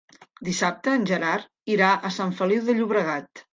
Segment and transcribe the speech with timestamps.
[0.47, 1.45] Dissabte en Gerard
[1.75, 3.49] irà a Sant Feliu de Llobregat.